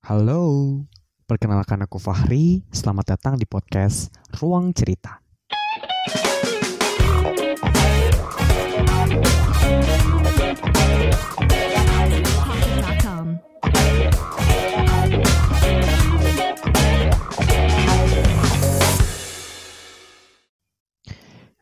Halo, 0.00 0.80
perkenalkan 1.28 1.84
aku 1.84 2.00
Fahri. 2.00 2.64
Selamat 2.72 3.12
datang 3.12 3.36
di 3.36 3.44
podcast 3.44 4.08
Ruang 4.40 4.72
Cerita. 4.72 5.20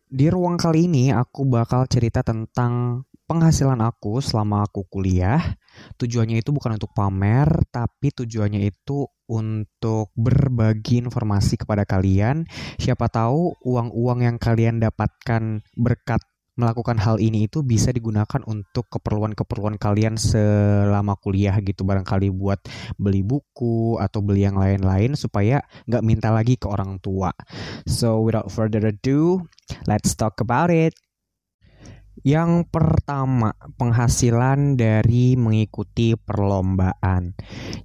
Di 0.07 0.27
ruang 0.30 0.55
kali 0.55 0.86
ini 0.86 1.11
aku 1.11 1.43
bakal 1.43 1.91
cerita 1.91 2.23
tentang 2.23 3.02
penghasilan 3.27 3.82
aku 3.82 4.23
selama 4.23 4.62
aku 4.62 4.86
kuliah. 4.86 5.43
Tujuannya 5.98 6.40
itu 6.40 6.50
bukan 6.54 6.79
untuk 6.79 6.92
pamer, 6.95 7.48
tapi 7.68 8.14
tujuannya 8.14 8.66
itu 8.68 9.06
untuk 9.28 10.10
berbagi 10.16 11.05
informasi 11.05 11.60
kepada 11.60 11.84
kalian. 11.84 12.48
Siapa 12.80 13.12
tahu 13.12 13.56
uang-uang 13.62 14.24
yang 14.24 14.36
kalian 14.41 14.80
dapatkan 14.80 15.60
berkat 15.77 16.22
melakukan 16.59 16.98
hal 16.98 17.22
ini 17.22 17.46
itu 17.46 17.62
bisa 17.62 17.95
digunakan 17.95 18.42
untuk 18.50 18.91
keperluan-keperluan 18.91 19.78
kalian 19.78 20.19
selama 20.19 21.14
kuliah 21.22 21.55
gitu 21.62 21.86
barangkali 21.86 22.34
buat 22.34 22.58
beli 22.98 23.22
buku 23.22 23.95
atau 24.02 24.19
beli 24.19 24.42
yang 24.42 24.58
lain-lain 24.58 25.14
supaya 25.14 25.62
nggak 25.86 26.02
minta 26.02 26.34
lagi 26.34 26.58
ke 26.58 26.66
orang 26.66 26.98
tua. 26.98 27.30
So 27.86 28.27
without 28.27 28.50
further 28.50 28.83
ado, 28.91 29.47
let's 29.86 30.19
talk 30.19 30.42
about 30.42 30.74
it. 30.74 30.98
Yang 32.28 32.68
pertama, 32.68 33.56
penghasilan 33.80 34.77
dari 34.77 35.32
mengikuti 35.41 36.12
perlombaan. 36.12 37.32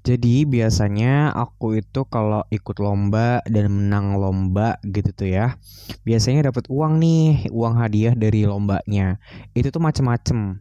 Jadi 0.03 0.43
biasanya 0.43 1.31
aku 1.31 1.79
itu 1.79 2.03
kalau 2.11 2.43
ikut 2.51 2.75
lomba 2.83 3.39
dan 3.47 3.71
menang 3.71 4.19
lomba 4.19 4.83
gitu 4.83 5.15
tuh 5.15 5.31
ya. 5.31 5.55
Biasanya 6.03 6.51
dapat 6.51 6.67
uang 6.67 6.99
nih, 6.99 7.47
uang 7.55 7.79
hadiah 7.79 8.19
dari 8.19 8.43
lombanya. 8.43 9.15
Itu 9.55 9.71
tuh 9.71 9.79
macem-macem. 9.79 10.59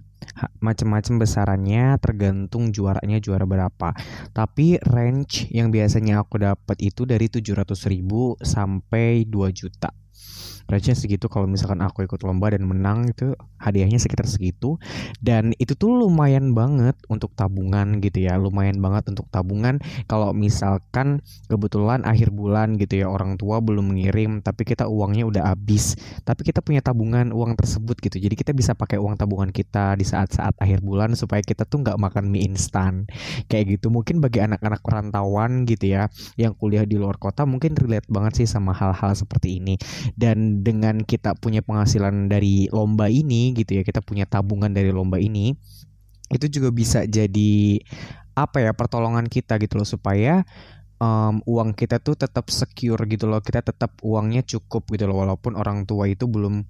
Macem-macem 0.62 1.19
besarannya 1.19 1.98
tergantung 1.98 2.70
juaranya 2.70 3.19
juara 3.19 3.42
berapa. 3.42 3.98
Tapi 4.31 4.79
range 4.79 5.51
yang 5.51 5.75
biasanya 5.75 6.23
aku 6.23 6.39
dapat 6.39 6.79
itu 6.79 7.03
dari 7.03 7.27
700.000 7.27 7.67
sampai 8.47 9.27
2 9.27 9.51
juta 9.51 9.91
range 10.71 10.95
segitu 10.95 11.31
kalau 11.31 11.47
misalkan 11.49 11.81
aku 11.81 12.05
ikut 12.05 12.21
lomba 12.27 12.53
dan 12.53 12.67
menang 12.67 13.09
itu 13.09 13.33
hadiahnya 13.63 14.03
sekitar 14.03 14.27
segitu. 14.27 14.77
Dan 15.23 15.55
itu 15.57 15.79
tuh 15.79 15.95
lumayan 15.95 16.53
banget 16.53 16.99
untuk 17.09 17.33
tabungan 17.39 18.03
gitu 18.03 18.27
ya 18.27 18.37
lumayan 18.37 18.83
banget 18.83 19.15
untuk 19.15 19.31
tabungan. 19.31 19.79
Kalau 20.11 20.35
misalkan 20.37 21.23
kebetulan 21.47 22.03
akhir 22.03 22.35
bulan 22.35 22.77
gitu 22.77 23.03
ya 23.03 23.07
orang 23.09 23.39
tua 23.39 23.63
belum 23.63 23.95
mengirim 23.95 24.43
tapi 24.43 24.67
kita 24.67 24.91
uangnya 24.91 25.25
udah 25.25 25.43
habis 25.55 25.95
tapi 26.27 26.43
kita 26.43 26.61
punya 26.61 26.83
tabungan 26.83 27.31
uang 27.31 27.55
tersebut 27.55 27.97
gitu. 28.03 28.19
Jadi 28.19 28.35
kita 28.35 28.53
bisa 28.53 28.75
pakai 28.75 28.99
uang 28.99 29.17
tabungan 29.17 29.55
kita 29.55 29.95
di 29.95 30.05
saat-saat 30.05 30.59
akhir 30.59 30.83
bulan 30.83 31.15
supaya 31.15 31.41
kita 31.41 31.65
tuh 31.65 31.87
nggak 31.87 31.97
makan 31.97 32.29
mie 32.29 32.45
instan. 32.51 33.07
Kayak 33.47 33.79
gitu 33.79 33.89
mungkin 33.95 34.19
bagi 34.19 34.43
anak-anak 34.43 34.83
perantauan 34.83 35.65
gitu 35.65 35.95
ya 35.95 36.11
yang 36.35 36.53
kuliah 36.59 36.85
di 36.85 36.99
luar 36.99 37.17
kota 37.17 37.47
mungkin 37.47 37.79
relate 37.79 38.09
banget 38.11 38.45
sih 38.45 38.49
sama 38.51 38.75
hal-hal 38.75 39.15
seperti 39.15 39.63
ini. 39.63 39.79
Dan 40.19 40.52
dengan 40.61 41.00
kita 41.00 41.33
punya 41.41 41.64
penghasilan 41.64 42.28
dari 42.28 42.69
lomba 42.69 43.08
ini 43.08 43.56
gitu 43.56 43.81
ya 43.81 43.83
kita 43.83 44.05
punya 44.05 44.28
tabungan 44.28 44.69
dari 44.69 44.92
lomba 44.92 45.17
ini 45.17 45.56
itu 46.33 46.47
juga 46.48 46.69
bisa 46.69 47.08
jadi 47.08 47.81
apa 48.33 48.64
ya 48.64 48.73
pertolongan 48.73 49.28
kita 49.28 49.56
gitu 49.61 49.80
loh 49.80 49.89
supaya 49.89 50.45
em, 51.00 51.41
uang 51.45 51.73
kita 51.77 52.00
tuh 52.00 52.17
tetap 52.17 52.48
secure 52.48 53.00
gitu 53.08 53.28
loh 53.28 53.41
kita 53.45 53.61
tetap 53.61 53.97
uangnya 54.00 54.45
cukup 54.45 54.89
gitu 54.92 55.05
loh 55.08 55.25
walaupun 55.25 55.56
orang 55.56 55.84
tua 55.84 56.08
itu 56.08 56.25
belum 56.28 56.64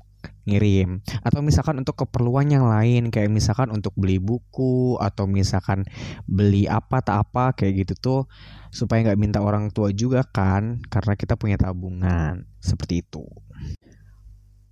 ngirim. 0.46 1.02
Atau 1.22 1.40
misalkan 1.40 1.78
untuk 1.80 2.06
keperluan 2.06 2.50
yang 2.50 2.66
lain 2.66 3.08
kayak 3.08 3.30
misalkan 3.30 3.70
untuk 3.70 3.94
beli 3.94 4.18
buku 4.18 4.98
atau 4.98 5.26
misalkan 5.30 5.86
beli 6.26 6.66
apa 6.66 7.02
tak 7.02 7.30
apa 7.30 7.54
kayak 7.54 7.86
gitu 7.86 7.94
tuh 7.98 8.20
supaya 8.72 9.04
nggak 9.04 9.20
minta 9.20 9.38
orang 9.44 9.68
tua 9.70 9.92
juga 9.92 10.24
kan 10.26 10.82
karena 10.88 11.12
kita 11.18 11.34
punya 11.38 11.58
tabungan. 11.58 12.46
Seperti 12.62 13.02
itu. 13.02 13.24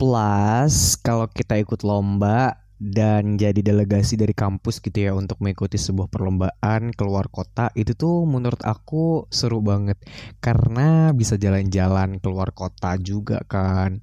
Plus 0.01 0.97
kalau 0.97 1.29
kita 1.29 1.61
ikut 1.61 1.85
lomba 1.85 2.57
dan 2.81 3.37
jadi 3.37 3.61
delegasi 3.61 4.17
dari 4.17 4.33
kampus 4.33 4.81
gitu 4.81 5.05
ya 5.05 5.13
untuk 5.13 5.37
mengikuti 5.45 5.77
sebuah 5.77 6.09
perlombaan 6.09 6.97
keluar 6.97 7.29
kota 7.29 7.69
itu 7.77 7.93
tuh 7.93 8.25
menurut 8.25 8.65
aku 8.65 9.29
seru 9.29 9.61
banget. 9.61 10.01
Karena 10.41 11.13
bisa 11.13 11.37
jalan-jalan 11.37 12.17
keluar 12.25 12.57
kota 12.57 12.97
juga 12.97 13.45
kan. 13.45 14.01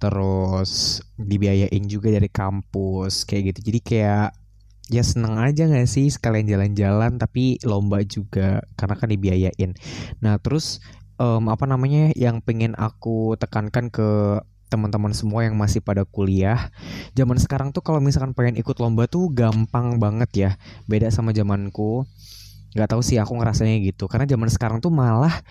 Terus 0.00 1.04
dibiayain 1.20 1.84
juga 1.84 2.16
dari 2.16 2.32
kampus 2.32 3.28
kayak 3.28 3.52
gitu. 3.52 3.68
Jadi 3.68 3.80
kayak 3.84 4.28
ya 4.88 5.04
seneng 5.04 5.36
aja 5.40 5.68
gak 5.68 5.88
sih 5.88 6.08
sekalian 6.12 6.48
jalan-jalan 6.48 7.16
tapi 7.16 7.60
lomba 7.64 8.00
juga 8.08 8.64
karena 8.80 8.94
kan 8.96 9.08
dibiayain. 9.12 9.76
Nah 10.24 10.40
terus 10.40 10.80
em, 11.20 11.44
apa 11.52 11.64
namanya 11.68 12.08
yang 12.16 12.40
pengen 12.40 12.72
aku 12.76 13.36
tekankan 13.36 13.92
ke 13.92 14.40
teman-teman 14.68 15.12
semua 15.14 15.46
yang 15.46 15.54
masih 15.54 15.84
pada 15.84 16.02
kuliah 16.02 16.72
zaman 17.14 17.38
sekarang 17.38 17.70
tuh 17.70 17.84
kalau 17.84 18.02
misalkan 18.02 18.34
pengen 18.34 18.58
ikut 18.58 18.76
lomba 18.82 19.06
tuh 19.06 19.30
gampang 19.30 19.96
banget 20.02 20.30
ya. 20.34 20.50
Beda 20.90 21.08
sama 21.08 21.30
zamanku. 21.30 22.04
Nggak 22.74 22.88
tahu 22.90 23.02
sih 23.06 23.22
aku 23.22 23.38
ngerasanya 23.38 23.78
gitu. 23.86 24.10
Karena 24.10 24.26
zaman 24.26 24.50
sekarang 24.50 24.78
tuh 24.82 24.90
malah 24.90 25.42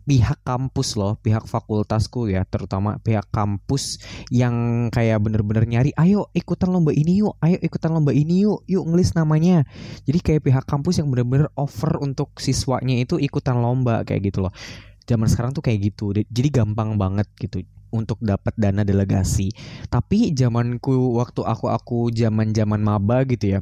pihak 0.00 0.40
kampus 0.42 0.96
loh 0.96 1.18
pihak 1.20 1.44
fakultasku 1.44 2.32
ya 2.32 2.42
terutama 2.48 2.98
pihak 3.04 3.28
kampus 3.30 4.00
yang 4.32 4.88
kayak 4.88 5.20
bener-bener 5.20 5.68
nyari 5.68 5.92
ayo 5.94 6.32
ikutan 6.32 6.72
lomba 6.72 6.90
ini 6.90 7.20
yuk 7.20 7.36
ayo 7.44 7.60
ikutan 7.60 7.92
lomba 7.92 8.10
ini 8.10 8.42
yuk 8.42 8.64
yuk 8.66 8.86
ngelis 8.86 9.14
namanya. 9.14 9.62
Jadi 10.08 10.18
kayak 10.18 10.42
pihak 10.46 10.64
kampus 10.66 10.98
yang 11.02 11.12
bener-bener 11.12 11.52
offer 11.54 12.00
untuk 12.00 12.34
siswanya 12.40 12.96
itu 12.96 13.20
ikutan 13.20 13.60
lomba 13.60 14.02
kayak 14.02 14.32
gitu 14.32 14.46
loh. 14.46 14.52
Zaman 15.04 15.26
sekarang 15.26 15.52
tuh 15.52 15.62
kayak 15.62 15.94
gitu. 15.94 16.14
Jadi 16.14 16.48
gampang 16.50 16.94
banget 16.98 17.26
gitu 17.38 17.62
untuk 17.94 18.18
dapat 18.22 18.54
dana 18.56 18.82
delegasi. 18.86 19.50
Tapi 19.90 20.34
zamanku 20.34 21.18
waktu 21.18 21.42
aku 21.44 21.66
aku 21.70 21.98
zaman 22.14 22.54
zaman 22.54 22.82
maba 22.82 23.22
gitu 23.26 23.58
ya 23.58 23.60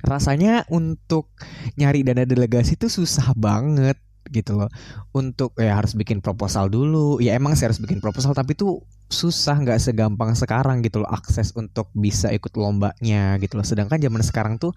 rasanya 0.00 0.64
untuk 0.72 1.28
nyari 1.76 2.00
dana 2.00 2.24
delegasi 2.24 2.76
tuh 2.76 2.88
susah 2.88 3.36
banget 3.36 4.00
gitu 4.30 4.56
loh. 4.56 4.70
Untuk 5.12 5.56
ya 5.58 5.76
harus 5.76 5.92
bikin 5.92 6.22
proposal 6.24 6.70
dulu. 6.70 7.18
Ya 7.18 7.36
emang 7.36 7.56
sih 7.56 7.66
harus 7.66 7.80
bikin 7.82 7.98
proposal 8.00 8.32
tapi 8.32 8.56
tuh 8.56 8.84
susah 9.10 9.58
nggak 9.58 9.80
segampang 9.82 10.32
sekarang 10.38 10.86
gitu 10.86 11.02
loh 11.02 11.10
akses 11.10 11.50
untuk 11.58 11.90
bisa 11.92 12.30
ikut 12.30 12.52
lombanya 12.56 13.36
gitu 13.42 13.58
loh. 13.58 13.66
Sedangkan 13.66 14.00
zaman 14.00 14.22
sekarang 14.24 14.54
tuh 14.56 14.72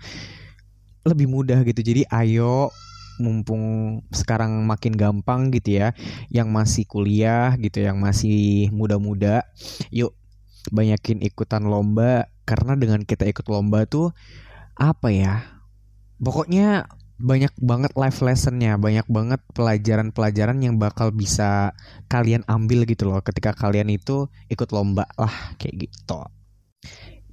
lebih 1.08 1.28
mudah 1.30 1.62
gitu. 1.68 1.80
Jadi 1.84 2.08
ayo 2.10 2.72
mumpung 3.22 4.00
sekarang 4.10 4.66
makin 4.66 4.98
gampang 4.98 5.54
gitu 5.54 5.82
ya 5.84 5.94
yang 6.34 6.50
masih 6.50 6.88
kuliah 6.90 7.54
gitu 7.62 7.84
yang 7.84 8.02
masih 8.02 8.70
muda-muda 8.74 9.46
yuk 9.94 10.18
banyakin 10.72 11.20
ikutan 11.22 11.68
lomba. 11.68 12.30
Karena 12.44 12.76
dengan 12.76 13.08
kita 13.08 13.24
ikut 13.24 13.48
lomba 13.48 13.88
tuh 13.88 14.12
apa 14.76 15.16
ya 15.16 15.48
pokoknya 16.20 16.92
banyak 17.24 17.56
banget 17.56 17.96
life 17.96 18.20
lessonnya 18.20 18.76
banyak 18.76 19.08
banget 19.08 19.40
pelajaran-pelajaran 19.56 20.60
yang 20.60 20.76
bakal 20.76 21.16
bisa 21.16 21.72
kalian 22.12 22.44
ambil 22.52 22.84
gitu 22.84 23.08
loh 23.08 23.24
ketika 23.24 23.56
kalian 23.56 23.88
itu 23.96 24.28
ikut 24.52 24.76
lomba 24.76 25.08
lah 25.16 25.56
kayak 25.56 25.88
gitu. 25.88 26.20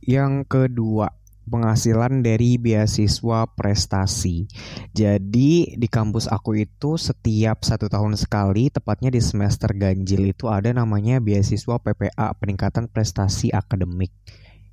Yang 0.06 0.46
kedua 0.46 1.10
penghasilan 1.48 2.20
dari 2.20 2.60
beasiswa 2.60 3.48
prestasi. 3.54 4.50
Jadi 4.92 5.78
di 5.78 5.88
kampus 5.88 6.28
aku 6.28 6.60
itu 6.60 7.00
setiap 7.00 7.64
satu 7.64 7.88
tahun 7.88 8.18
sekali 8.18 8.68
tepatnya 8.68 9.14
di 9.14 9.22
semester 9.22 9.72
ganjil 9.72 10.28
itu 10.30 10.50
ada 10.50 10.74
namanya 10.74 11.22
beasiswa 11.22 11.80
PPA 11.80 12.36
peningkatan 12.36 12.90
prestasi 12.90 13.54
akademik 13.54 14.12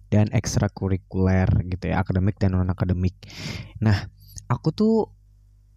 dan 0.08 0.32
ekstrakurikuler 0.32 1.48
gitu 1.68 1.92
ya 1.92 2.00
akademik 2.00 2.40
dan 2.40 2.56
non 2.56 2.72
akademik 2.72 3.16
nah 3.84 4.08
aku 4.48 4.72
tuh 4.72 4.96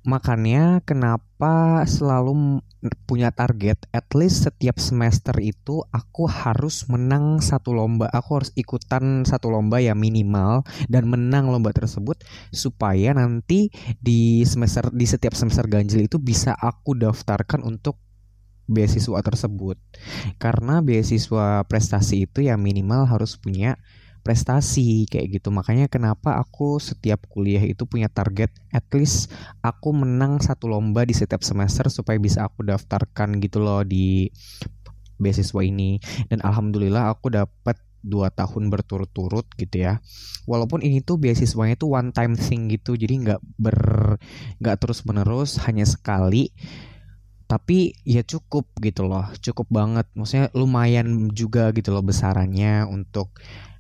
makanya 0.05 0.81
kenapa 0.85 1.85
selalu 1.85 2.65
punya 3.05 3.29
target 3.29 3.77
at 3.93 4.09
least 4.17 4.49
setiap 4.49 4.81
semester 4.81 5.37
itu 5.37 5.85
aku 5.93 6.25
harus 6.25 6.89
menang 6.89 7.45
satu 7.45 7.77
lomba. 7.77 8.09
Aku 8.09 8.41
harus 8.41 8.51
ikutan 8.57 9.29
satu 9.29 9.53
lomba 9.53 9.85
ya 9.85 9.93
minimal 9.93 10.65
dan 10.89 11.05
menang 11.05 11.53
lomba 11.53 11.77
tersebut 11.77 12.25
supaya 12.49 13.13
nanti 13.13 13.69
di 14.01 14.43
semester 14.49 14.89
di 14.89 15.05
setiap 15.05 15.37
semester 15.37 15.69
ganjil 15.69 16.09
itu 16.09 16.17
bisa 16.17 16.57
aku 16.57 16.97
daftarkan 16.97 17.61
untuk 17.61 18.01
beasiswa 18.71 19.21
tersebut. 19.21 19.77
Karena 20.41 20.81
beasiswa 20.81 21.67
prestasi 21.69 22.25
itu 22.25 22.47
ya 22.47 22.57
minimal 22.57 23.05
harus 23.05 23.37
punya 23.37 23.77
prestasi 24.21 25.09
kayak 25.09 25.41
gitu. 25.41 25.49
Makanya 25.51 25.89
kenapa 25.89 26.37
aku 26.39 26.79
setiap 26.79 27.27
kuliah 27.29 27.65
itu 27.65 27.85
punya 27.85 28.07
target 28.07 28.53
at 28.71 28.87
least 28.95 29.33
aku 29.65 29.93
menang 29.93 30.39
satu 30.39 30.69
lomba 30.71 31.03
di 31.05 31.17
setiap 31.17 31.41
semester 31.43 31.89
supaya 31.89 32.21
bisa 32.21 32.47
aku 32.47 32.63
daftarkan 32.65 33.41
gitu 33.41 33.61
loh 33.61 33.83
di 33.83 34.29
beasiswa 35.21 35.61
ini. 35.61 36.01
Dan 36.33 36.41
alhamdulillah 36.41 37.13
aku 37.13 37.29
dapat 37.33 37.77
dua 38.01 38.33
tahun 38.33 38.73
berturut-turut 38.73 39.45
gitu 39.61 39.77
ya. 39.85 40.01
Walaupun 40.49 40.81
ini 40.81 41.05
tuh 41.05 41.21
beasiswanya 41.21 41.77
tuh 41.77 41.93
one 41.93 42.11
time 42.17 42.35
thing 42.35 42.73
gitu 42.73 42.97
jadi 42.97 43.13
nggak 43.13 43.41
ber 43.61 43.79
nggak 44.59 44.77
terus 44.81 45.05
menerus 45.05 45.61
hanya 45.69 45.85
sekali. 45.85 46.53
Tapi 47.45 47.99
ya 48.07 48.23
cukup 48.23 48.71
gitu 48.81 49.05
loh 49.05 49.29
cukup 49.39 49.69
banget. 49.69 50.07
Maksudnya 50.17 50.49
lumayan 50.57 51.29
juga 51.35 51.71
gitu 51.77 51.93
loh 51.93 52.03
besarannya 52.03 52.89
untuk 52.89 53.37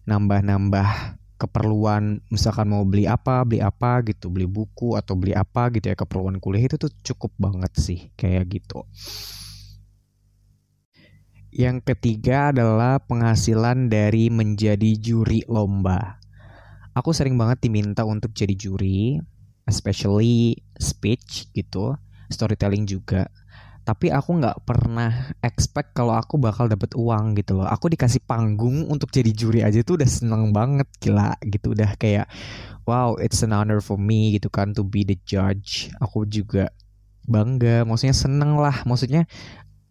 nambah-nambah 0.08 1.18
keperluan 1.40 2.20
misalkan 2.28 2.68
mau 2.68 2.84
beli 2.84 3.08
apa 3.08 3.44
beli 3.48 3.64
apa 3.64 4.04
gitu 4.04 4.28
beli 4.28 4.44
buku 4.44 4.96
atau 5.00 5.16
beli 5.16 5.32
apa 5.32 5.72
gitu 5.72 5.88
ya 5.88 5.96
keperluan 5.96 6.36
kuliah 6.36 6.68
itu 6.68 6.76
tuh 6.76 6.92
cukup 7.00 7.32
banget 7.40 7.72
sih 7.80 8.00
kayak 8.12 8.60
gitu 8.60 8.84
yang 11.50 11.82
ketiga 11.82 12.54
adalah 12.54 13.02
penghasilan 13.02 13.90
dari 13.90 14.30
menjadi 14.30 14.94
juri 14.94 15.42
lomba. 15.50 16.22
Aku 16.94 17.10
sering 17.10 17.34
banget 17.34 17.66
diminta 17.66 18.06
untuk 18.06 18.30
jadi 18.30 18.54
juri, 18.54 19.18
especially 19.66 20.54
speech 20.78 21.50
gitu, 21.50 21.98
storytelling 22.30 22.86
juga. 22.86 23.26
Tapi 23.82 24.12
aku 24.12 24.38
nggak 24.38 24.62
pernah 24.62 25.32
expect 25.40 25.96
kalau 25.96 26.14
aku 26.14 26.36
bakal 26.36 26.70
dapet 26.70 26.92
uang 26.94 27.34
gitu 27.40 27.58
loh. 27.58 27.66
Aku 27.66 27.90
dikasih 27.90 28.22
panggung 28.22 28.86
untuk 28.86 29.10
jadi 29.10 29.32
juri 29.32 29.60
aja 29.66 29.80
tuh 29.82 29.98
udah 29.98 30.10
seneng 30.10 30.54
banget 30.54 30.86
gila 31.00 31.34
gitu. 31.42 31.72
Udah 31.74 31.96
kayak 31.96 32.28
wow 32.84 33.16
it's 33.18 33.42
an 33.42 33.56
honor 33.56 33.82
for 33.82 33.96
me 33.96 34.36
gitu 34.36 34.52
kan 34.52 34.76
to 34.76 34.86
be 34.86 35.02
the 35.02 35.18
judge. 35.26 35.90
Aku 35.98 36.28
juga 36.28 36.70
bangga, 37.26 37.88
maksudnya 37.88 38.14
seneng 38.14 38.60
lah. 38.60 38.84
Maksudnya 38.84 39.24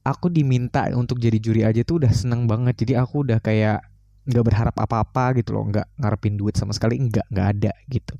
aku 0.03 0.31
diminta 0.31 0.87
untuk 0.95 1.19
jadi 1.19 1.37
juri 1.37 1.61
aja 1.67 1.83
tuh 1.83 2.01
udah 2.05 2.11
seneng 2.13 2.47
banget 2.49 2.81
jadi 2.87 3.03
aku 3.03 3.27
udah 3.27 3.39
kayak 3.43 3.83
nggak 4.29 4.45
berharap 4.45 4.75
apa-apa 4.77 5.41
gitu 5.41 5.57
loh 5.57 5.65
nggak 5.67 5.97
ngarepin 5.97 6.37
duit 6.37 6.53
sama 6.53 6.71
sekali 6.71 7.01
nggak 7.01 7.25
nggak 7.33 7.47
ada 7.57 7.73
gitu. 7.89 8.13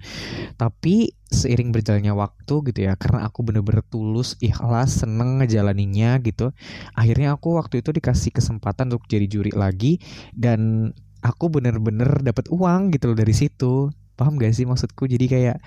Tapi 0.57 1.13
seiring 1.29 1.69
berjalannya 1.69 2.13
waktu 2.17 2.55
gitu 2.73 2.79
ya 2.89 2.97
karena 2.97 3.29
aku 3.29 3.45
bener-bener 3.45 3.85
tulus 3.85 4.33
ikhlas 4.41 5.05
seneng 5.05 5.37
ngejalaninnya 5.37 6.17
gitu 6.25 6.49
akhirnya 6.97 7.37
aku 7.37 7.53
waktu 7.61 7.85
itu 7.85 7.93
dikasih 7.93 8.33
kesempatan 8.33 8.89
untuk 8.89 9.05
jadi 9.05 9.29
juri 9.29 9.53
lagi 9.53 10.01
dan 10.33 10.89
aku 11.21 11.53
bener-bener 11.53 12.25
dapat 12.25 12.49
uang 12.49 12.89
gitu 12.95 13.13
loh 13.13 13.17
dari 13.17 13.35
situ. 13.35 13.93
Paham 14.19 14.35
gak 14.35 14.51
sih 14.51 14.67
maksudku? 14.67 15.07
Jadi 15.07 15.31
kayak 15.31 15.63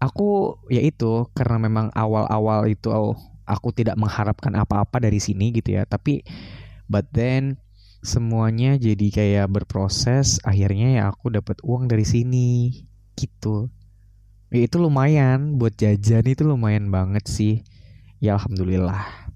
aku 0.00 0.56
ya 0.72 0.80
itu 0.80 1.28
karena 1.36 1.60
memang 1.60 1.92
awal-awal 1.92 2.64
itu 2.72 2.88
aku 3.44 3.68
tidak 3.76 4.00
mengharapkan 4.00 4.56
apa-apa 4.56 4.96
dari 5.02 5.20
sini 5.20 5.52
gitu 5.52 5.76
ya 5.76 5.84
tapi 5.84 6.24
but 6.88 7.04
then 7.12 7.60
semuanya 8.00 8.80
jadi 8.80 9.06
kayak 9.12 9.46
berproses 9.52 10.40
akhirnya 10.40 11.00
ya 11.00 11.02
aku 11.12 11.28
dapat 11.32 11.60
uang 11.60 11.88
dari 11.88 12.04
sini 12.08 12.72
gitu. 13.16 13.68
Ya, 14.50 14.66
itu 14.66 14.82
lumayan 14.82 15.60
buat 15.60 15.78
jajan 15.78 16.26
itu 16.26 16.42
lumayan 16.42 16.90
banget 16.90 17.28
sih. 17.30 17.62
Ya 18.18 18.34
alhamdulillah. 18.40 19.30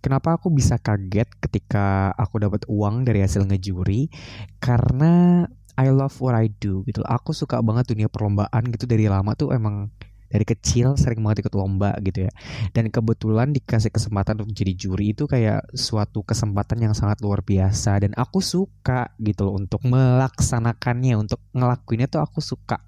Kenapa 0.00 0.40
aku 0.40 0.48
bisa 0.48 0.80
kaget 0.80 1.28
ketika 1.44 2.16
aku 2.16 2.40
dapat 2.40 2.64
uang 2.70 3.04
dari 3.04 3.20
hasil 3.20 3.44
ngejuri? 3.44 4.08
Karena 4.56 5.44
I 5.76 5.92
love 5.92 6.16
what 6.20 6.32
I 6.32 6.48
do 6.48 6.84
gitu. 6.88 7.04
Aku 7.04 7.36
suka 7.36 7.60
banget 7.60 7.92
dunia 7.92 8.08
perlombaan 8.08 8.68
gitu 8.72 8.88
dari 8.88 9.08
lama 9.08 9.36
tuh 9.36 9.52
emang 9.52 9.92
dari 10.30 10.46
kecil 10.46 10.94
sering 10.94 11.20
banget 11.26 11.44
ikut 11.44 11.54
lomba 11.58 11.98
gitu 12.00 12.30
ya. 12.30 12.32
Dan 12.70 12.88
kebetulan 12.88 13.50
dikasih 13.50 13.90
kesempatan 13.90 14.38
untuk 14.38 14.54
jadi 14.54 14.72
juri 14.78 15.12
itu 15.12 15.26
kayak 15.26 15.74
suatu 15.74 16.22
kesempatan 16.22 16.86
yang 16.86 16.94
sangat 16.94 17.18
luar 17.18 17.42
biasa. 17.42 17.98
Dan 17.98 18.14
aku 18.14 18.38
suka 18.38 19.10
gitu 19.18 19.50
loh 19.50 19.58
untuk 19.58 19.82
melaksanakannya 19.82 21.18
untuk 21.18 21.42
ngelakuinnya 21.50 22.06
tuh 22.06 22.22
aku 22.22 22.38
suka 22.38 22.78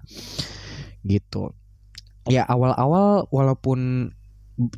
gitu. 1.03 1.51
Ya 2.31 2.47
awal-awal 2.47 3.27
walaupun 3.27 4.09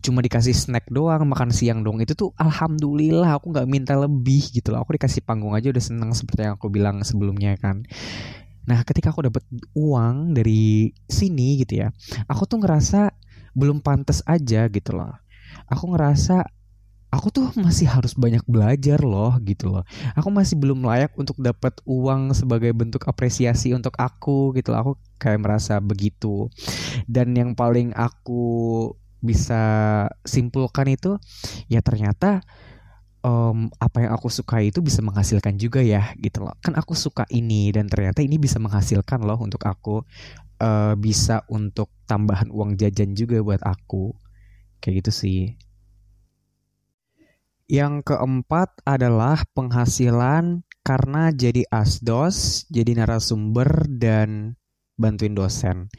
cuma 0.01 0.23
dikasih 0.23 0.55
snack 0.55 0.87
doang 0.87 1.27
makan 1.27 1.51
siang 1.51 1.83
doang 1.83 1.99
itu 1.99 2.15
tuh 2.15 2.31
alhamdulillah 2.39 3.35
aku 3.35 3.51
nggak 3.51 3.67
minta 3.69 3.93
lebih 3.93 4.41
gitu 4.49 4.73
loh. 4.73 4.81
Aku 4.81 4.97
dikasih 4.97 5.21
panggung 5.21 5.53
aja 5.53 5.69
udah 5.69 5.83
seneng 5.83 6.09
seperti 6.17 6.49
yang 6.49 6.57
aku 6.57 6.73
bilang 6.73 7.05
sebelumnya 7.05 7.53
kan 7.61 7.85
Nah, 8.65 8.81
ketika 8.85 9.13
aku 9.13 9.29
dapat 9.29 9.43
uang 9.77 10.33
dari 10.33 10.91
sini 11.05 11.61
gitu 11.61 11.85
ya, 11.85 11.93
aku 12.25 12.49
tuh 12.49 12.61
ngerasa 12.61 13.13
belum 13.55 13.79
pantas 13.79 14.25
aja 14.27 14.67
gitu 14.67 14.91
loh. 14.97 15.15
Aku 15.71 15.93
ngerasa 15.95 16.43
aku 17.15 17.31
tuh 17.31 17.47
masih 17.55 17.87
harus 17.87 18.11
banyak 18.17 18.43
belajar 18.43 18.99
loh 18.99 19.31
gitu 19.41 19.71
loh. 19.71 19.87
Aku 20.19 20.27
masih 20.27 20.59
belum 20.59 20.83
layak 20.83 21.15
untuk 21.15 21.39
dapat 21.39 21.79
uang 21.87 22.35
sebagai 22.35 22.75
bentuk 22.75 23.07
apresiasi 23.07 23.71
untuk 23.71 23.95
aku 23.95 24.51
gitu 24.57 24.75
loh. 24.75 24.79
Aku 24.83 24.91
kayak 25.15 25.39
merasa 25.39 25.79
begitu. 25.79 26.51
Dan 27.07 27.31
yang 27.37 27.55
paling 27.55 27.95
aku 27.95 28.91
bisa 29.25 29.63
simpulkan 30.21 30.85
itu 30.85 31.17
ya 31.65 31.81
ternyata 31.81 32.45
um, 33.25 33.73
apa 33.81 34.05
yang 34.05 34.11
aku 34.13 34.29
suka 34.29 34.61
itu 34.61 34.85
bisa 34.85 35.01
menghasilkan 35.01 35.57
juga 35.57 35.81
ya 35.81 36.13
gitu 36.21 36.45
loh 36.45 36.53
kan 36.61 36.77
aku 36.77 36.93
suka 36.93 37.25
ini 37.33 37.73
dan 37.73 37.89
ternyata 37.89 38.21
ini 38.21 38.37
bisa 38.37 38.61
menghasilkan 38.61 39.25
loh 39.25 39.41
untuk 39.41 39.65
aku 39.65 40.05
uh, 40.61 40.93
bisa 40.93 41.41
untuk 41.49 41.89
tambahan 42.05 42.53
uang 42.53 42.77
jajan 42.77 43.17
juga 43.17 43.41
buat 43.41 43.65
aku 43.65 44.13
kayak 44.79 45.01
gitu 45.01 45.11
sih 45.11 45.41
yang 47.65 48.05
keempat 48.05 48.85
adalah 48.85 49.41
penghasilan 49.57 50.61
karena 50.85 51.33
jadi 51.33 51.65
asdos, 51.73 52.69
jadi 52.69 52.93
narasumber 52.93 53.89
dan 53.89 54.53
bantuin 55.01 55.33
dosen. 55.33 55.89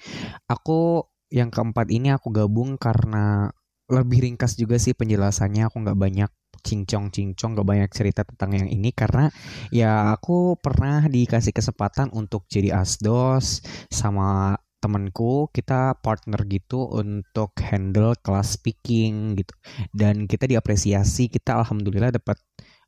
Aku 0.46 1.10
yang 1.26 1.50
keempat 1.50 1.90
ini 1.90 2.14
aku 2.14 2.30
gabung 2.30 2.78
karena 2.78 3.50
lebih 3.90 4.30
ringkas 4.30 4.54
juga 4.54 4.78
sih 4.78 4.94
penjelasannya. 4.94 5.66
Aku 5.66 5.82
nggak 5.82 5.98
banyak 5.98 6.30
cincong-cincong 6.66 7.54
gak 7.54 7.68
banyak 7.68 7.90
cerita 7.94 8.26
tentang 8.26 8.58
yang 8.58 8.66
ini 8.66 8.90
karena 8.90 9.30
ya 9.70 10.10
aku 10.10 10.58
pernah 10.58 11.06
dikasih 11.06 11.54
kesempatan 11.54 12.10
untuk 12.10 12.50
jadi 12.50 12.82
asdos 12.82 13.62
sama 13.86 14.58
temanku 14.82 15.48
kita 15.54 15.96
partner 16.02 16.42
gitu 16.50 16.90
untuk 16.90 17.54
handle 17.62 18.12
kelas 18.20 18.58
speaking 18.58 19.38
gitu 19.38 19.54
dan 19.94 20.26
kita 20.26 20.50
diapresiasi 20.50 21.30
kita 21.30 21.62
alhamdulillah 21.62 22.12
dapat 22.12 22.36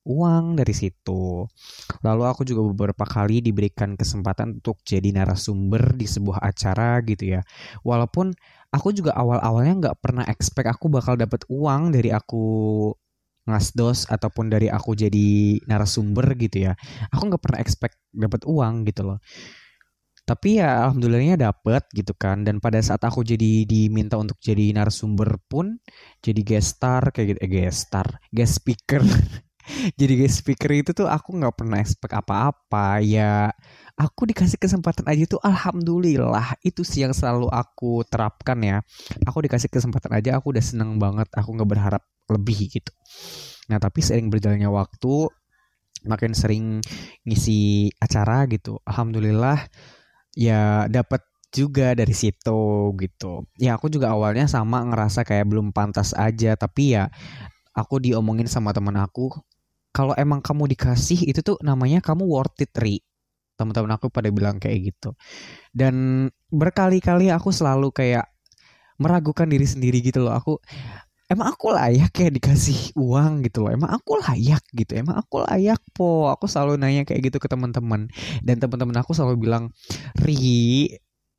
uang 0.08 0.56
dari 0.56 0.72
situ. 0.72 1.44
Lalu 2.00 2.22
aku 2.24 2.42
juga 2.48 2.64
beberapa 2.64 3.04
kali 3.04 3.44
diberikan 3.44 3.92
kesempatan 3.94 4.58
untuk 4.58 4.80
jadi 4.80 5.12
narasumber 5.12 5.92
di 5.94 6.08
sebuah 6.08 6.40
acara 6.40 7.04
gitu 7.04 7.36
ya. 7.38 7.44
Walaupun 7.84 8.32
aku 8.72 8.88
juga 8.96 9.12
awal-awalnya 9.14 9.74
nggak 9.88 9.98
pernah 10.00 10.24
expect 10.24 10.72
aku 10.72 10.88
bakal 10.88 11.14
dapat 11.20 11.44
uang 11.52 11.92
dari 11.92 12.08
aku 12.08 12.88
ngasdos 13.48 14.06
ataupun 14.12 14.52
dari 14.52 14.68
aku 14.68 14.92
jadi 14.92 15.58
narasumber 15.64 16.36
gitu 16.36 16.70
ya 16.70 16.72
aku 17.10 17.22
nggak 17.32 17.42
pernah 17.42 17.60
expect 17.60 17.96
dapat 18.12 18.44
uang 18.44 18.84
gitu 18.88 19.02
loh. 19.14 19.18
Tapi 20.28 20.60
ya 20.60 20.84
alhamdulillahnya 20.84 21.40
dapet 21.40 21.88
gitu 21.96 22.12
kan 22.12 22.44
dan 22.44 22.60
pada 22.60 22.76
saat 22.84 23.00
aku 23.00 23.24
jadi 23.24 23.64
diminta 23.64 24.20
untuk 24.20 24.36
jadi 24.44 24.76
narasumber 24.76 25.40
pun 25.48 25.80
jadi 26.20 26.44
guest 26.44 26.76
star 26.76 27.08
kayak 27.16 27.26
gitu 27.32 27.40
eh, 27.40 27.48
guest 27.48 27.88
star 27.88 28.20
guest 28.28 28.60
speaker 28.60 29.00
jadi 30.00 30.12
guest 30.20 30.44
speaker 30.44 30.68
itu 30.76 30.90
tuh 30.92 31.08
aku 31.08 31.32
nggak 31.32 31.56
pernah 31.56 31.80
expect 31.80 32.12
apa-apa. 32.12 33.00
Ya 33.00 33.56
aku 33.98 34.30
dikasih 34.30 34.62
kesempatan 34.62 35.04
aja 35.10 35.26
tuh 35.26 35.42
alhamdulillah 35.42 36.54
itu 36.62 36.86
sih 36.86 37.02
yang 37.02 37.10
selalu 37.10 37.50
aku 37.50 38.06
terapkan 38.06 38.54
ya 38.62 38.78
aku 39.26 39.42
dikasih 39.42 39.66
kesempatan 39.66 40.14
aja 40.14 40.38
aku 40.38 40.54
udah 40.54 40.62
seneng 40.62 41.02
banget 41.02 41.26
aku 41.34 41.50
nggak 41.58 41.68
berharap 41.68 42.02
lebih 42.30 42.70
gitu. 42.70 42.92
Nah 43.72 43.82
tapi 43.82 43.98
sering 44.04 44.30
berjalannya 44.30 44.70
waktu 44.70 45.28
makin 46.06 46.32
sering 46.36 46.78
ngisi 47.26 47.90
acara 47.98 48.46
gitu. 48.46 48.78
Alhamdulillah 48.86 49.66
ya 50.38 50.86
dapat 50.86 51.24
juga 51.50 51.96
dari 51.96 52.14
situ 52.14 52.94
gitu. 53.00 53.48
Ya 53.58 53.74
aku 53.74 53.90
juga 53.90 54.14
awalnya 54.14 54.46
sama 54.46 54.84
ngerasa 54.86 55.26
kayak 55.26 55.48
belum 55.48 55.74
pantas 55.74 56.14
aja 56.14 56.54
tapi 56.54 56.94
ya 56.94 57.10
aku 57.74 57.98
diomongin 57.98 58.46
sama 58.46 58.70
teman 58.70 58.94
aku 59.00 59.32
kalau 59.90 60.12
emang 60.14 60.44
kamu 60.44 60.70
dikasih 60.76 61.26
itu 61.26 61.40
tuh 61.42 61.58
namanya 61.64 61.98
kamu 62.04 62.28
worth 62.28 62.60
it 62.62 62.70
Ri. 62.78 63.00
Teman-teman 63.58 63.98
aku 63.98 64.06
pada 64.08 64.30
bilang 64.30 64.62
kayak 64.62 64.94
gitu. 64.94 65.18
Dan 65.74 66.28
berkali-kali 66.54 67.34
aku 67.34 67.50
selalu 67.50 67.90
kayak 67.90 68.30
meragukan 69.02 69.50
diri 69.50 69.66
sendiri 69.66 69.98
gitu 70.02 70.22
loh. 70.26 70.34
Aku 70.38 70.62
emang 71.28 71.52
aku 71.52 71.74
layak 71.76 72.12
ya 72.16 72.28
dikasih 72.32 72.96
uang 72.98 73.44
gitu 73.46 73.66
loh? 73.66 73.70
Emang 73.74 73.90
aku 73.94 74.18
layak 74.22 74.62
gitu? 74.74 74.96
Emang 74.96 75.20
aku 75.22 75.44
layak 75.44 75.80
po? 75.92 76.32
Aku 76.32 76.46
selalu 76.50 76.80
nanya 76.80 77.02
kayak 77.04 77.30
gitu 77.30 77.38
ke 77.42 77.48
teman-teman 77.50 78.08
dan 78.42 78.56
teman-teman 78.62 78.96
aku 79.02 79.12
selalu 79.12 79.48
bilang 79.48 79.64
ri 80.22 80.88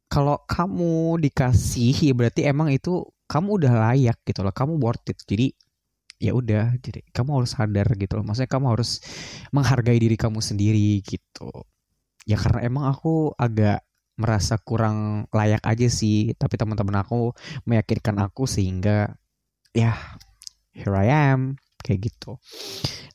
kalau 0.09 0.41
kamu 0.49 1.21
dikasih 1.21 1.93
ya 1.93 2.13
berarti 2.17 2.49
emang 2.49 2.73
itu 2.73 3.05
kamu 3.29 3.61
udah 3.61 3.73
layak 3.89 4.17
gitu 4.25 4.41
loh. 4.41 4.53
Kamu 4.53 4.81
worth 4.81 5.05
it. 5.11 5.19
Jadi 5.25 5.53
ya 6.19 6.35
udah 6.35 6.75
jadi 6.83 6.99
kamu 7.15 7.29
harus 7.43 7.51
sadar 7.55 7.87
gitu 7.95 8.13
loh. 8.17 8.25
Maksudnya 8.27 8.51
kamu 8.51 8.65
harus 8.75 8.99
menghargai 9.55 9.99
diri 10.01 10.17
kamu 10.19 10.39
sendiri 10.43 10.99
gitu 11.05 11.49
ya 12.29 12.37
karena 12.37 12.61
emang 12.61 12.85
aku 12.85 13.33
agak 13.33 13.81
merasa 14.21 14.61
kurang 14.61 15.25
layak 15.33 15.63
aja 15.65 15.89
sih 15.89 16.37
tapi 16.37 16.59
teman-teman 16.59 17.01
aku 17.01 17.33
meyakinkan 17.65 18.21
aku 18.21 18.45
sehingga 18.45 19.17
ya 19.73 19.97
here 20.69 20.93
I 20.93 21.33
am 21.33 21.57
kayak 21.81 22.11
gitu. 22.11 22.37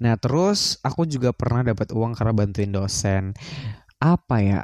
Nah 0.03 0.19
terus 0.19 0.81
aku 0.83 1.07
juga 1.07 1.31
pernah 1.31 1.63
dapat 1.63 1.95
uang 1.95 2.17
karena 2.19 2.33
bantuin 2.35 2.73
dosen. 2.73 3.37
Apa 4.01 4.37
ya? 4.43 4.61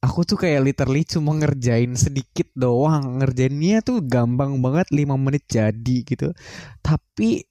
Aku 0.00 0.24
tuh 0.24 0.40
kayak 0.40 0.64
literally 0.64 1.04
cuma 1.04 1.36
ngerjain 1.36 1.92
sedikit 1.92 2.48
doang. 2.56 3.20
Ngerjainnya 3.20 3.84
tuh 3.84 4.00
gampang 4.00 4.56
banget 4.64 4.88
5 4.88 5.12
menit 5.20 5.44
jadi 5.44 5.96
gitu. 6.08 6.32
Tapi 6.80 7.44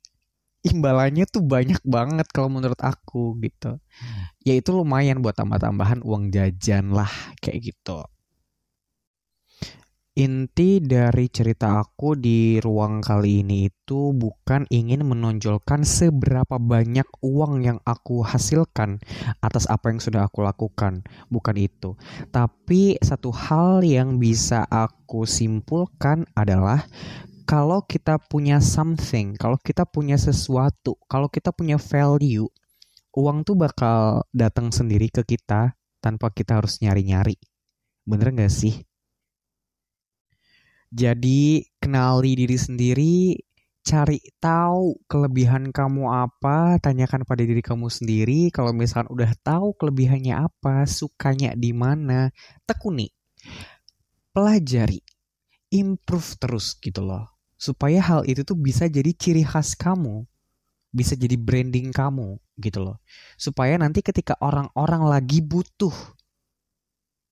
imbalannya 0.68 1.24
tuh 1.30 1.44
banyak 1.44 1.80
banget 1.88 2.28
kalau 2.36 2.51
menurut 2.51 2.80
aku 2.84 3.39
gitu 3.39 3.80
ya 4.44 4.54
itu 4.56 4.70
lumayan 4.75 5.24
buat 5.24 5.36
tambah-tambahan 5.36 6.04
uang 6.04 6.32
jajan 6.36 6.92
lah 6.92 7.10
kayak 7.39 7.72
gitu 7.72 8.04
Inti 10.20 10.84
dari 10.84 11.32
cerita 11.32 11.80
aku 11.80 12.12
di 12.12 12.60
ruang 12.60 13.00
kali 13.00 13.39
ini 13.39 13.72
itu 13.72 14.12
bukan 14.12 14.68
ingin 14.68 15.08
menonjolkan 15.08 15.88
seberapa 15.88 16.60
banyak 16.60 17.08
uang 17.24 17.63
yang 17.63 17.80
aku 17.88 18.20
hasilkan 18.28 19.00
atas 19.39 19.63
apa 19.72 19.96
yang 19.96 20.04
sudah 20.04 20.28
aku 20.28 20.44
lakukan. 20.44 21.08
Bukan 21.32 21.56
itu. 21.56 21.96
Tapi 22.36 23.00
satu 23.00 23.32
hal 23.32 23.80
yang 23.88 24.20
bisa 24.20 24.68
aku 24.68 25.24
simpulkan 25.24 26.28
adalah 26.36 26.84
kalau 27.50 27.82
kita 27.82 28.22
punya 28.22 28.62
something, 28.62 29.34
kalau 29.34 29.58
kita 29.58 29.82
punya 29.82 30.22
sesuatu, 30.22 31.01
kalau 31.10 31.25
kita 31.34 31.50
punya 31.50 31.82
value, 31.82 32.46
uang 33.18 33.41
tuh 33.41 33.58
bakal 33.58 34.22
datang 34.29 34.70
sendiri 34.70 35.10
ke 35.10 35.25
kita 35.25 35.74
tanpa 35.98 36.29
kita 36.29 36.62
harus 36.62 36.77
nyari-nyari. 36.77 37.41
Bener 38.06 38.38
gak 38.38 38.53
sih? 38.53 38.86
Jadi 40.94 41.65
kenali 41.82 42.38
diri 42.38 42.53
sendiri, 42.53 43.34
cari 43.82 44.22
tahu 44.38 45.01
kelebihan 45.10 45.74
kamu 45.74 46.06
apa, 46.06 46.77
tanyakan 46.77 47.25
pada 47.25 47.41
diri 47.41 47.65
kamu 47.65 47.89
sendiri. 47.89 48.53
Kalau 48.53 48.77
misalkan 48.77 49.10
udah 49.10 49.34
tahu 49.41 49.74
kelebihannya 49.74 50.38
apa, 50.38 50.86
sukanya 50.86 51.58
di 51.58 51.74
mana, 51.74 52.29
tekuni, 52.70 53.10
pelajari, 54.38 55.01
improve 55.74 56.29
terus 56.38 56.77
gitu 56.77 57.01
loh. 57.01 57.38
Supaya 57.60 58.00
hal 58.00 58.24
itu 58.24 58.48
tuh 58.48 58.56
bisa 58.56 58.88
jadi 58.88 59.12
ciri 59.12 59.44
khas 59.44 59.75
kamu, 59.75 60.24
bisa 60.96 61.13
jadi 61.20 61.36
branding 61.36 61.92
kamu 61.92 62.39
gitu 62.56 62.80
loh. 62.80 62.98
Supaya 63.36 63.75
nanti 63.75 64.00
ketika 64.00 64.39
orang-orang 64.39 65.04
lagi 65.04 65.44
butuh 65.44 65.92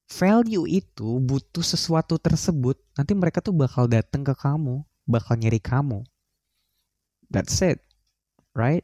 value 0.07 0.67
itu 0.67 1.19
butuh 1.23 1.63
sesuatu 1.63 2.19
tersebut, 2.19 2.75
nanti 2.99 3.15
mereka 3.15 3.39
tuh 3.39 3.55
bakal 3.55 3.87
datang 3.87 4.27
ke 4.27 4.35
kamu, 4.35 4.83
bakal 5.07 5.39
nyari 5.39 5.63
kamu. 5.63 6.03
That's 7.31 7.59
it, 7.63 7.79
right? 8.51 8.83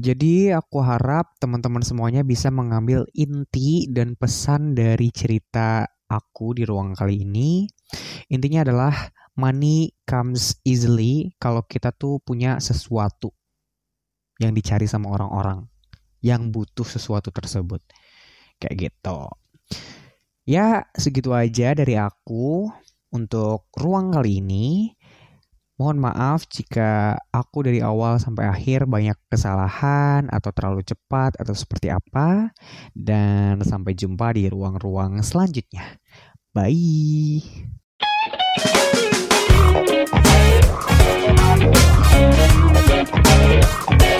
Jadi 0.00 0.48
aku 0.48 0.80
harap 0.80 1.36
teman-teman 1.36 1.84
semuanya 1.84 2.24
bisa 2.24 2.48
mengambil 2.48 3.04
inti 3.12 3.84
dan 3.92 4.16
pesan 4.16 4.72
dari 4.72 5.12
cerita 5.12 5.84
aku 6.08 6.56
di 6.56 6.64
ruang 6.64 6.96
kali 6.96 7.28
ini. 7.28 7.68
Intinya 8.32 8.64
adalah 8.64 8.94
money 9.40 9.96
comes 10.04 10.60
easily 10.68 11.32
kalau 11.40 11.64
kita 11.64 11.88
tuh 11.96 12.20
punya 12.20 12.60
sesuatu 12.60 13.32
yang 14.36 14.52
dicari 14.52 14.84
sama 14.84 15.08
orang-orang 15.16 15.64
yang 16.20 16.52
butuh 16.52 16.84
sesuatu 16.84 17.32
tersebut. 17.32 17.80
Kayak 18.60 18.92
gitu. 18.92 19.18
Ya, 20.44 20.84
segitu 20.92 21.32
aja 21.32 21.72
dari 21.72 21.96
aku 21.96 22.68
untuk 23.12 23.68
ruang 23.76 24.12
kali 24.12 24.44
ini. 24.44 24.92
Mohon 25.80 26.12
maaf 26.12 26.44
jika 26.44 27.16
aku 27.32 27.64
dari 27.64 27.80
awal 27.80 28.20
sampai 28.20 28.52
akhir 28.52 28.84
banyak 28.84 29.16
kesalahan 29.32 30.28
atau 30.28 30.52
terlalu 30.52 30.84
cepat 30.84 31.40
atau 31.40 31.56
seperti 31.56 31.88
apa. 31.88 32.52
Dan 32.92 33.64
sampai 33.64 33.96
jumpa 33.96 34.36
di 34.36 34.52
ruang-ruang 34.52 35.24
selanjutnya. 35.24 35.96
Bye. 36.52 37.40
Thank 44.00 44.19